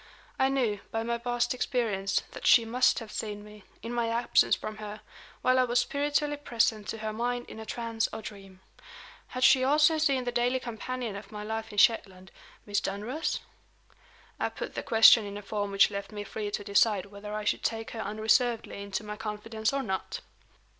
[0.39, 4.55] I knew, by my past experience, that she must have seen me, in my absence
[4.55, 5.01] from her,
[5.43, 8.61] while I was spiritually present to her mind in a trance or dream.
[9.27, 12.31] Had she also seen the daily companion of my life in Shetland
[12.65, 13.41] Miss Dunross?
[14.39, 17.43] I put the question in a form which left me free to decide whether I
[17.45, 20.21] should take her unreservedly into my confidence or not.